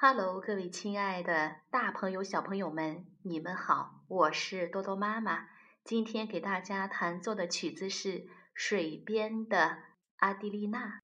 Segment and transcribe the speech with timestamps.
[0.00, 5.48] 哈喽各位亲爱的大朋友小朋友们你们好我是多多妈妈。
[5.82, 9.78] 今天给大家弹奏的曲子是水边的
[10.18, 11.00] 阿迪丽娜。